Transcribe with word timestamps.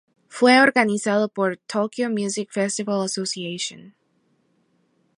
Fue 0.29 0.59
organizado 0.59 1.29
por 1.29 1.57
"Tokyo 1.57 2.09
Music 2.09 2.49
Festival 2.51 3.05
Association". 3.05 3.93